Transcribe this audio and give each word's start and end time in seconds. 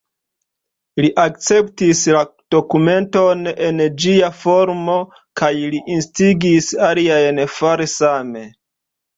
Li 1.03 1.09
akceptis 1.23 2.01
la 2.15 2.21
dokumenton 2.55 3.45
en 3.67 3.83
ĝia 4.05 4.31
formo, 4.39 4.97
kaj 5.43 5.53
li 5.75 5.83
instigis 5.97 6.73
aliajn 6.89 7.47
fari 7.59 7.91
same. 7.97 8.47